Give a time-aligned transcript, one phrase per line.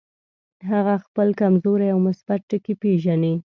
[0.69, 3.33] هغه خپل کمزوري او مثبت ټکي پېژني.